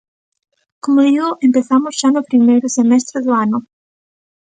Como 0.83 0.99
digo, 1.09 1.29
empezamos 1.47 1.93
xa 1.99 2.09
no 2.13 2.27
primeiro 2.29 2.67
semestre 2.77 3.17
do 3.25 3.31
ano. 3.45 3.59